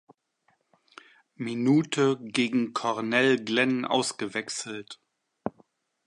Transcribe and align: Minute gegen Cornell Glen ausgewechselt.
Minute 1.35 2.17
gegen 2.19 2.73
Cornell 2.73 3.37
Glen 3.37 3.85
ausgewechselt. 3.85 4.99